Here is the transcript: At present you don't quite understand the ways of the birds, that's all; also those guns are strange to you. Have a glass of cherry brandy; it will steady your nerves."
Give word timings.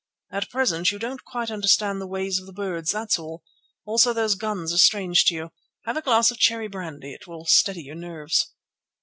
At 0.31 0.49
present 0.49 0.91
you 0.91 0.97
don't 0.97 1.23
quite 1.23 1.51
understand 1.51 2.01
the 2.01 2.07
ways 2.07 2.39
of 2.39 2.47
the 2.47 2.53
birds, 2.53 2.89
that's 2.89 3.19
all; 3.19 3.43
also 3.85 4.13
those 4.13 4.33
guns 4.33 4.73
are 4.73 4.79
strange 4.79 5.25
to 5.25 5.35
you. 5.35 5.49
Have 5.85 5.95
a 5.95 6.01
glass 6.01 6.31
of 6.31 6.39
cherry 6.39 6.67
brandy; 6.67 7.13
it 7.13 7.27
will 7.27 7.45
steady 7.45 7.83
your 7.83 7.93
nerves." 7.95 8.51